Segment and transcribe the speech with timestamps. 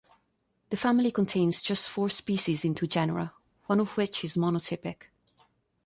[0.71, 3.35] The family contains just four species in two genera,
[3.67, 5.03] one of which is monotypic.